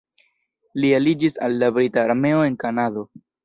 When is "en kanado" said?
2.51-3.09